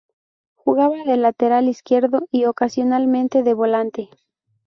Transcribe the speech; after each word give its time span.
Jugaba 0.55 1.03
de 1.03 1.15
lateral 1.15 1.69
izquierdo 1.69 2.27
y 2.31 2.45
ocasionalmente 2.45 3.43
de 3.43 3.53
volante. 3.53 4.09